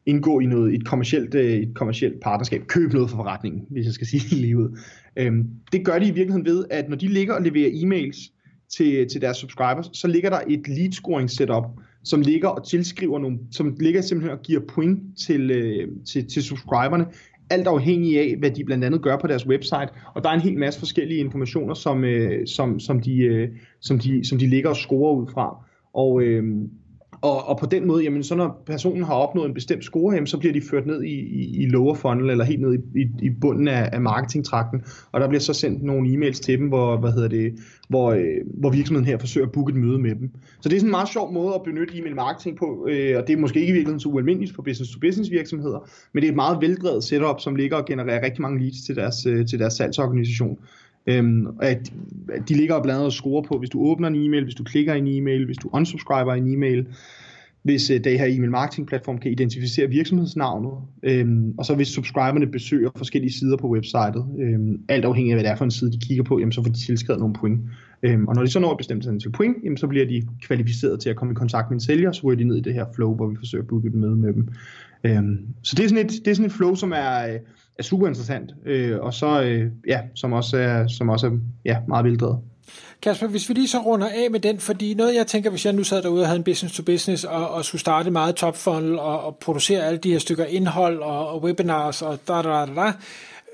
indgå 0.06 0.40
i 0.40 0.46
noget, 0.46 0.74
et, 0.76 0.86
kommercielt, 0.86 1.36
øh, 1.36 1.52
et 1.52 1.76
kommercielt 1.76 2.20
partnerskab, 2.22 2.68
købe 2.68 2.94
noget 2.94 3.10
for 3.10 3.18
forretningen, 3.18 3.62
hvis 3.70 3.86
jeg 3.86 3.94
skal 3.94 4.08
sige 4.08 4.22
det 4.30 4.38
lige 4.38 4.58
ud. 4.58 4.80
Øhm, 5.16 5.48
det 5.72 5.86
gør 5.86 6.00
de 6.00 6.06
i 6.06 6.12
virkeligheden 6.12 6.46
ved, 6.46 6.66
at 6.70 6.90
når 6.90 6.96
de 6.98 7.08
ligger 7.08 7.34
og 7.34 7.42
leverer 7.42 7.70
e-mails 7.70 8.32
til, 8.78 9.08
til 9.08 9.22
deres 9.22 9.38
subscribers, 9.38 9.90
så 9.94 10.08
ligger 10.08 10.30
der 10.30 10.40
et 10.48 10.68
lead 10.68 10.92
scoring 10.92 11.30
setup, 11.30 11.64
som 12.04 12.22
ligger 12.22 12.48
og 12.48 12.68
tilskriver 12.68 13.20
nogle, 13.20 13.40
som 13.52 13.76
ligger 13.80 14.02
simpelthen 14.02 14.38
og 14.38 14.44
giver 14.44 14.62
point 14.68 15.00
til, 15.18 15.52
øh, 15.52 15.88
til, 16.06 16.28
til 16.28 16.44
subscriberne, 16.44 17.06
alt 17.50 17.68
afhængig 17.68 18.20
af, 18.20 18.36
hvad 18.40 18.52
de 18.52 18.64
blandt 18.64 18.86
andet 18.86 19.02
gør 19.02 19.18
på 19.18 19.28
deres 19.28 19.48
website. 19.48 19.90
Og 20.16 20.24
der 20.24 20.30
er 20.30 20.34
en 20.34 20.42
hel 20.42 20.58
masse 20.58 20.80
forskellige 20.80 21.20
informationer, 21.20 21.74
som, 21.74 22.04
øh, 22.04 22.48
som, 22.48 22.80
som, 22.80 23.00
de, 23.00 23.18
øh, 23.18 23.50
som, 23.80 24.00
de, 24.00 24.28
som 24.28 24.38
de 24.38 24.48
ligger 24.48 24.70
og 24.70 24.76
scorer 24.76 25.16
ud 25.16 25.28
fra. 25.34 25.66
Og, 25.94 26.22
øh, 26.24 26.44
og, 27.22 27.48
og 27.48 27.58
på 27.58 27.66
den 27.66 27.88
måde, 27.88 28.04
jamen, 28.04 28.24
så 28.24 28.36
når 28.36 28.64
personen 28.66 29.04
har 29.04 29.14
opnået 29.14 29.48
en 29.48 29.54
bestemt 29.54 29.84
score, 29.84 30.14
jamen, 30.14 30.28
så 30.28 30.38
bliver 30.38 30.54
de 30.54 30.62
ført 30.62 30.86
ned 30.86 31.04
i, 31.04 31.14
i, 31.14 31.64
i 31.64 31.66
lower 31.66 31.96
funnel, 31.96 32.30
eller 32.30 32.46
helt 32.46 32.62
ned 32.62 32.74
i, 32.74 33.00
i, 33.00 33.08
i 33.22 33.30
bunden 33.42 33.68
af, 33.68 33.90
af 33.94 34.02
marketingtrakten, 34.02 34.84
og 35.12 35.22
der 35.22 35.28
bliver 35.28 35.42
så 35.42 35.54
sendt 35.54 35.84
nogle 35.84 36.10
e-mails 36.10 36.42
til 36.42 36.60
dem, 36.60 36.68
hvor, 36.68 36.98
hvad 36.98 37.12
hedder 37.12 37.28
det, 37.28 37.54
hvor, 37.90 38.12
øh, 38.12 38.22
hvor 38.60 38.70
virksomheden 38.70 39.06
her 39.08 39.18
forsøger 39.18 39.48
at 39.48 39.52
booke 39.54 39.72
et 39.72 39.78
møde 39.78 40.00
med 40.00 40.16
dem. 40.16 40.30
Så 40.62 40.70
det 40.70 40.76
er 40.76 40.80
sådan 40.80 40.88
en 40.88 40.92
meget 40.92 41.10
sjov 41.10 41.34
måde 41.34 41.56
at 41.56 41.64
benytte 41.64 41.98
e-mail 41.98 42.16
marketing 42.16 42.58
på, 42.58 42.88
øh, 42.90 43.18
og 43.18 43.28
det 43.28 43.34
er 43.34 43.38
måske 43.38 43.60
ikke 43.60 43.72
i 43.72 43.74
virkeligheden 43.74 44.00
så 44.00 44.10
ualmindeligt 44.10 44.56
for 44.56 44.62
business-to-business 44.62 45.32
virksomheder, 45.32 45.90
men 46.14 46.22
det 46.22 46.28
er 46.28 46.32
et 46.32 46.36
meget 46.36 46.62
veldrevet 46.62 47.04
setup, 47.04 47.40
som 47.40 47.56
ligger 47.56 47.78
og 47.78 47.86
genererer 47.86 48.26
rigtig 48.26 48.42
mange 48.42 48.60
leads 48.60 48.86
til 48.86 48.96
deres, 48.96 49.26
øh, 49.26 49.46
til 49.48 49.60
deres 49.60 49.74
salgsorganisation. 49.74 50.60
Øhm, 51.10 51.48
at 51.62 51.94
de 52.50 52.54
ligger 52.54 52.76
og 52.76 52.84
blandt 52.84 52.96
andet 52.96 53.06
og 53.06 53.14
scorer 53.14 53.42
på, 53.42 53.58
hvis 53.58 53.70
du 53.70 53.82
åbner 53.82 54.08
en 54.08 54.16
e-mail, 54.16 54.44
hvis 54.44 54.56
du 54.56 54.64
klikker 54.64 54.94
en 54.94 55.08
e-mail, 55.08 55.46
hvis 55.46 55.58
du 55.58 55.70
unsubscriber 55.74 56.34
en 56.34 56.54
e-mail, 56.54 56.88
hvis 57.64 57.90
øh, 57.90 58.04
det 58.04 58.20
her 58.20 58.26
e-mail 58.26 58.52
marketing 58.52 58.88
platform 58.88 59.18
kan 59.18 59.32
identificere 59.32 59.90
virksomhedsnavnet, 59.90 60.74
øhm, 61.04 61.54
og 61.58 61.66
så 61.66 61.76
hvis 61.76 61.88
subscriberne 61.88 62.48
besøger 62.48 62.90
forskellige 62.96 63.34
sider 63.34 63.58
på 63.58 63.70
websitet, 63.70 64.26
øhm, 64.40 64.82
alt 64.90 65.06
afhængig 65.06 65.32
af 65.32 65.36
hvad 65.36 65.44
det 65.44 65.52
er 65.52 65.56
for 65.56 65.66
en 65.66 65.72
side 65.72 65.92
de 65.92 66.00
kigger 66.00 66.24
på, 66.24 66.40
jamen, 66.40 66.52
så 66.52 66.64
får 66.64 66.70
de 66.70 66.86
tilskrevet 66.86 67.20
nogle 67.20 67.36
point. 67.36 67.60
Øhm, 68.04 68.28
og 68.28 68.36
når 68.36 68.42
de 68.42 68.48
så 68.48 68.60
når 68.60 68.72
et 68.72 68.78
bestemt 68.78 69.08
antal 69.08 69.32
point, 69.32 69.58
jamen, 69.64 69.78
så 69.78 69.88
bliver 69.88 70.06
de 70.06 70.28
kvalificeret 70.42 71.00
til 71.00 71.10
at 71.10 71.16
komme 71.16 71.32
i 71.32 71.36
kontakt 71.36 71.70
med 71.70 71.76
en 71.76 71.82
sælger, 71.82 72.12
så 72.12 72.22
ryger 72.24 72.38
de 72.38 72.44
ned 72.44 72.58
i 72.58 72.62
det 72.62 72.74
her 72.74 72.86
flow, 72.96 73.16
hvor 73.16 73.28
vi 73.28 73.36
forsøger 73.36 73.64
at 73.64 73.68
booke 73.68 73.88
et 73.88 73.94
møde 73.94 74.16
med 74.16 74.34
dem. 74.34 74.48
Øhm, 75.04 75.46
så 75.62 75.76
det 75.76 75.84
er, 75.84 75.90
sådan 75.90 76.06
et, 76.06 76.12
det 76.12 76.28
er 76.28 76.36
sådan 76.36 76.46
et 76.46 76.52
flow, 76.52 76.76
som 76.76 76.92
er, 76.92 77.34
øh, 77.34 77.40
er 77.80 77.84
super 77.84 78.08
interessant, 78.08 78.52
øh, 78.66 79.00
og 79.00 79.14
så, 79.14 79.42
øh, 79.42 79.72
ja, 79.88 80.02
som 80.16 80.34
også 80.34 80.58
er, 80.58 80.88
som 80.88 81.10
også 81.10 81.28
er 81.28 81.32
ja, 81.66 81.78
meget 81.88 82.06
vildt 82.06 82.24
Kasper, 83.02 83.28
hvis 83.28 83.50
vi 83.50 83.54
lige 83.54 83.68
så 83.68 83.78
runder 83.78 84.08
af 84.08 84.32
med 84.32 84.40
den, 84.40 84.60
fordi 84.60 84.94
noget 84.94 85.16
jeg 85.16 85.28
tænker, 85.28 85.50
hvis 85.50 85.66
jeg 85.66 85.74
nu 85.74 85.84
sad 85.84 86.02
derude 86.02 86.22
og 86.22 86.28
havde 86.28 86.38
en 86.38 86.44
business 86.44 86.76
to 86.76 86.84
business 86.84 87.24
og, 87.24 87.50
og 87.50 87.66
skulle 87.66 87.82
starte 87.82 88.12
meget 88.12 88.36
top 88.36 88.58
funnel 88.58 89.00
og, 89.00 89.24
og 89.24 89.38
producere 89.38 89.86
alle 89.86 89.98
de 89.98 90.12
her 90.12 90.20
stykker 90.20 90.46
indhold 90.46 91.00
og, 91.00 91.30
og 91.30 91.44
webinars 91.44 92.02
og 92.02 92.20
da 92.28 92.34
da 92.34 92.42
da 92.42 92.66
da, 92.66 92.94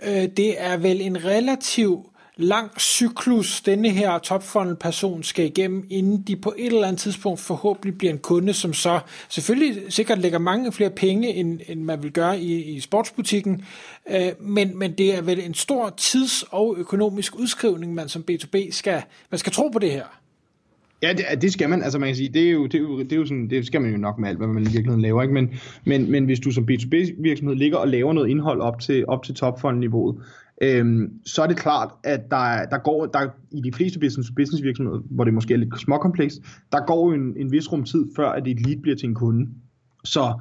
øh, 0.03 0.29
det 0.38 0.55
er 0.58 0.77
vel 0.77 1.01
en 1.01 1.25
relativ 1.25 2.10
lang 2.38 2.82
cyklus, 2.82 3.62
denne 3.62 3.89
her 3.89 4.18
topfunnel 4.18 4.75
person 4.75 5.24
skal 5.24 5.46
igennem, 5.46 5.88
inden 5.89 6.22
de 6.22 6.36
på 6.36 6.54
et 6.58 6.65
eller 6.65 6.88
andet 6.88 7.01
tidspunkt 7.01 7.39
forhåbentlig 7.39 7.98
bliver 7.98 8.13
en 8.13 8.20
kunde, 8.20 8.54
som 8.54 8.74
så 8.74 9.00
selvfølgelig 9.30 9.84
sikkert 9.89 10.20
lægger 10.20 10.39
mange 10.39 10.72
flere 10.72 10.89
penge, 10.89 11.34
end, 11.34 11.60
end 11.68 11.84
man 11.84 12.04
vil 12.04 12.12
gøre 12.12 12.39
i, 12.39 12.63
i 12.63 12.80
sportsbutikken, 12.80 13.65
øh, 14.12 14.32
men, 14.39 14.77
men 14.80 14.92
det 14.92 15.18
er 15.18 15.22
vel 15.22 15.39
en 15.39 15.54
stor 15.54 15.94
tids- 15.98 16.44
og 16.51 16.75
økonomisk 16.77 17.39
udskrivning, 17.39 17.94
man 17.94 18.10
som 18.10 18.24
B2B 18.32 18.72
skal, 18.72 19.01
man 19.32 19.39
skal 19.39 19.51
tro 19.51 19.68
på 19.68 19.80
det 19.80 19.92
her. 19.92 20.06
Ja, 21.01 21.13
det, 21.13 21.42
det 21.42 21.54
skal 21.54 21.70
man. 21.70 21.84
Altså 21.84 22.00
man 22.00 22.10
kan 22.10 22.15
sige, 22.15 22.30
det 22.30 22.48
er, 22.48 22.51
jo, 22.51 22.65
det, 22.65 22.75
er 22.75 22.80
jo, 22.80 23.00
det 23.00 23.12
er 23.12 23.15
jo 23.15 23.25
sådan, 23.25 23.50
det 23.50 23.65
skal 23.65 23.82
man 23.82 23.92
jo 23.92 23.98
nok 23.98 24.18
med 24.20 24.30
alt, 24.30 24.38
hvad 24.38 24.48
man 24.48 24.63
i 24.63 24.65
virkeligheden 24.65 25.01
laver. 25.01 25.22
Ikke? 25.22 25.34
Men, 25.34 25.50
men, 25.86 26.12
men 26.12 26.25
hvis 26.25 26.39
du 26.39 26.51
som 26.51 26.68
B2B 26.72 27.22
virksomhed 27.22 27.56
ligger 27.56 27.77
og 27.77 27.88
laver 27.88 28.13
noget 28.13 28.30
indhold 28.30 28.62
op 28.62 28.80
til, 28.80 29.06
op 29.08 29.24
til 29.24 29.36
topfondniveauet, 29.36 30.15
øhm, 30.62 31.09
så 31.25 31.43
er 31.43 31.47
det 31.47 31.57
klart, 31.57 31.91
at 32.03 32.21
der, 32.31 32.65
der 32.65 32.77
går 32.77 33.05
der, 33.05 33.29
i 33.51 33.62
de 33.62 33.74
fleste 33.74 34.00
business, 34.00 34.31
business 34.35 34.63
virksomheder, 34.63 35.00
hvor 35.09 35.24
det 35.24 35.33
måske 35.33 35.53
er 35.53 35.57
lidt 35.57 35.79
småkomplekst, 35.79 36.41
der 36.71 36.85
går 36.85 37.13
en, 37.13 37.38
en 37.38 37.51
vis 37.51 37.71
rum 37.71 37.83
tid, 37.83 38.05
før 38.15 38.29
at 38.29 38.47
et 38.47 38.67
lead 38.67 38.81
bliver 38.81 38.97
til 38.97 39.09
en 39.09 39.15
kunde. 39.15 39.50
Så 40.03 40.33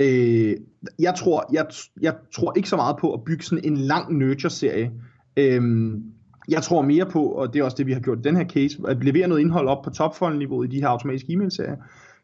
øh, 0.00 0.54
jeg, 0.98 1.14
tror, 1.14 1.48
jeg, 1.52 1.66
jeg 2.00 2.14
tror 2.34 2.52
ikke 2.56 2.68
så 2.68 2.76
meget 2.76 2.96
på 3.00 3.12
at 3.14 3.24
bygge 3.24 3.44
sådan 3.44 3.64
en 3.64 3.76
lang 3.76 4.18
nurture-serie. 4.18 4.92
Øhm, 5.36 6.02
jeg 6.48 6.62
tror 6.62 6.82
mere 6.82 7.06
på, 7.06 7.24
og 7.24 7.52
det 7.52 7.60
er 7.60 7.64
også 7.64 7.76
det, 7.76 7.86
vi 7.86 7.92
har 7.92 8.00
gjort 8.00 8.18
i 8.18 8.22
den 8.22 8.36
her 8.36 8.44
case, 8.44 8.78
at 8.88 9.04
levere 9.04 9.28
noget 9.28 9.40
indhold 9.40 9.68
op 9.68 9.82
på 9.82 9.90
topfondniveau 9.90 10.62
i 10.62 10.66
de 10.66 10.80
her 10.80 10.88
automatiske 10.88 11.32
e-mail-serier, 11.32 11.76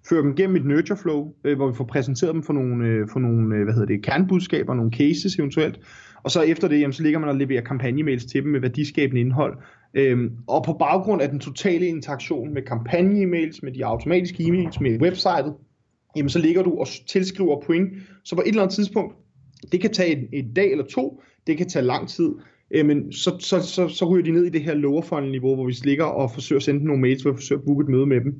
føre 0.09 0.23
dem 0.23 0.35
gennem 0.35 0.57
et 0.57 0.65
nurture 0.65 0.99
flow, 0.99 1.35
øh, 1.45 1.57
hvor 1.57 1.69
vi 1.69 1.75
får 1.75 1.85
præsenteret 1.85 2.35
dem 2.35 2.43
for 2.43 2.53
nogle, 2.53 2.87
øh, 2.87 3.09
for 3.13 3.21
nogle 3.21 3.57
øh, 3.57 3.65
hvad 3.65 3.75
hedder 3.75 3.87
det, 3.87 4.03
kernebudskaber, 4.03 4.75
nogle 4.75 4.93
cases 4.93 5.37
eventuelt, 5.37 5.81
og 6.23 6.31
så 6.31 6.43
efter 6.43 6.69
det, 6.69 6.81
jamen, 6.81 6.93
så 6.93 7.03
ligger 7.03 7.19
man 7.19 7.29
og 7.29 7.37
leverer 7.37 7.63
kampagnemails 7.63 8.25
til 8.25 8.43
dem 8.43 8.51
med 8.51 8.61
værdiskabende 8.61 9.21
indhold. 9.21 9.59
Øhm, 9.95 10.31
og 10.47 10.65
på 10.65 10.73
baggrund 10.73 11.23
af 11.23 11.29
den 11.29 11.41
totale 11.41 11.87
interaktion 11.87 12.55
med 12.55 12.63
kampagne-emails, 12.63 13.63
med 13.63 13.73
de 13.73 13.87
automatiske 13.87 14.43
e-mails, 14.43 14.81
med 14.81 15.01
websitet, 15.01 15.55
jamen 16.17 16.29
så 16.29 16.39
ligger 16.39 16.63
du 16.63 16.71
og 16.79 16.87
tilskriver 17.09 17.61
point. 17.67 17.91
Så 18.25 18.35
på 18.35 18.43
et 18.43 18.49
eller 18.49 18.63
andet 18.63 18.75
tidspunkt, 18.75 19.15
det 19.73 19.81
kan 19.81 19.93
tage 19.93 20.17
en, 20.17 20.29
en 20.33 20.55
dag 20.55 20.71
eller 20.71 20.85
to, 20.85 21.23
det 21.47 21.57
kan 21.57 21.69
tage 21.69 21.85
lang 21.85 22.09
tid, 22.09 22.31
øh, 22.71 22.87
men 22.87 23.13
så, 23.13 23.37
så, 23.39 23.61
så, 23.61 23.89
så 23.89 24.05
ryger 24.05 24.25
de 24.25 24.31
ned 24.31 24.45
i 24.45 24.49
det 24.49 24.63
her 24.63 24.75
lower 24.75 25.03
funnel 25.03 25.31
niveau, 25.31 25.55
hvor 25.55 25.67
vi 25.67 25.75
ligger 25.85 26.05
og 26.05 26.31
forsøger 26.31 26.59
at 26.59 26.63
sende 26.63 26.85
nogle 26.85 27.01
mails, 27.01 27.23
hvor 27.23 27.31
vi 27.31 27.37
forsøger 27.37 27.61
at 27.61 27.65
booke 27.65 27.83
et 27.83 27.89
møde 27.89 28.07
med 28.07 28.21
dem. 28.21 28.35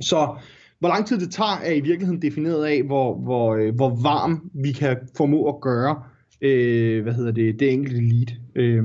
Så 0.00 0.36
hvor 0.84 0.88
lang 0.88 1.06
tid 1.06 1.18
det 1.18 1.30
tager, 1.32 1.58
er 1.64 1.72
i 1.72 1.80
virkeligheden 1.80 2.22
defineret 2.22 2.64
af, 2.64 2.82
hvor, 2.82 3.14
hvor, 3.18 3.54
øh, 3.54 3.74
hvor 3.74 3.98
varm 4.02 4.50
vi 4.54 4.72
kan 4.72 4.96
formå 5.16 5.48
at 5.48 5.60
gøre 5.60 6.02
øh, 6.42 7.02
hvad 7.02 7.12
hedder 7.12 7.32
det, 7.32 7.60
det 7.60 7.72
enkelte 7.72 8.00
lead, 8.00 8.26
øh, 8.54 8.84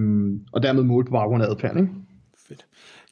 og 0.51 0.63
dermed 0.63 0.83
måle 0.83 1.05
på 1.05 1.11
baggrund 1.11 1.43
af 1.43 1.47
adfærd. 1.47 1.77
Ikke? 1.77 1.89
Fedt. 2.47 2.65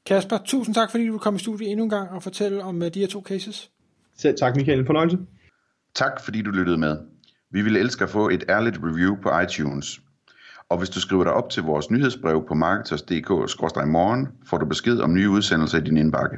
Kasper, 0.05 0.37
tusind 0.45 0.75
tak, 0.75 0.91
fordi 0.91 1.07
du 1.07 1.17
kom 1.17 1.35
i 1.35 1.39
studiet 1.39 1.71
endnu 1.71 1.83
en 1.83 1.89
gang 1.89 2.09
og 2.09 2.23
fortælle 2.23 2.63
om 2.63 2.81
uh, 2.81 2.87
de 2.87 2.99
her 2.99 3.07
to 3.07 3.23
cases. 3.27 3.69
Selv 4.17 4.37
tak, 4.37 4.55
Michael. 4.55 4.79
En 4.79 4.85
fornøjelse. 4.85 5.17
Tak, 5.95 6.21
fordi 6.21 6.41
du 6.41 6.51
lyttede 6.51 6.77
med. 6.77 6.97
Vi 7.51 7.61
ville 7.61 7.79
elske 7.79 8.03
at 8.03 8.09
få 8.09 8.29
et 8.29 8.43
ærligt 8.49 8.79
review 8.83 9.15
på 9.23 9.29
iTunes. 9.39 10.01
Og 10.69 10.77
hvis 10.77 10.89
du 10.89 10.99
skriver 10.99 11.23
dig 11.23 11.33
op 11.33 11.49
til 11.49 11.63
vores 11.63 11.91
nyhedsbrev 11.91 12.45
på 12.47 12.53
marketers.dk-morgen, 12.53 14.27
får 14.49 14.57
du 14.57 14.65
besked 14.65 14.99
om 14.99 15.13
nye 15.13 15.29
udsendelser 15.29 15.77
i 15.77 15.81
din 15.81 15.97
indbakke. 15.97 16.37